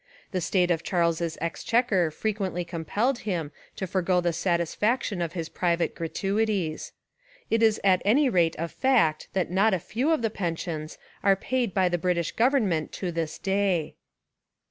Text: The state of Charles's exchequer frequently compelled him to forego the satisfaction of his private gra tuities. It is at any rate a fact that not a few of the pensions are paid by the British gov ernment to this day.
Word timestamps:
The 0.31 0.41
state 0.41 0.71
of 0.71 0.81
Charles's 0.81 1.37
exchequer 1.41 2.09
frequently 2.09 2.65
compelled 2.65 3.19
him 3.19 3.51
to 3.75 3.85
forego 3.85 4.19
the 4.19 4.33
satisfaction 4.33 5.21
of 5.21 5.33
his 5.33 5.47
private 5.47 5.93
gra 5.93 6.09
tuities. 6.09 6.91
It 7.51 7.61
is 7.61 7.79
at 7.83 8.01
any 8.03 8.27
rate 8.27 8.55
a 8.57 8.67
fact 8.67 9.27
that 9.33 9.51
not 9.51 9.75
a 9.75 9.79
few 9.79 10.11
of 10.11 10.23
the 10.23 10.31
pensions 10.31 10.97
are 11.21 11.35
paid 11.35 11.75
by 11.75 11.87
the 11.87 11.99
British 11.99 12.33
gov 12.33 12.53
ernment 12.53 12.89
to 12.93 13.11
this 13.11 13.37
day. 13.37 13.93